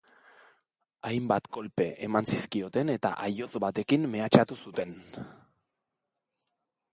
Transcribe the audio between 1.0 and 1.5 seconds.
Hainbat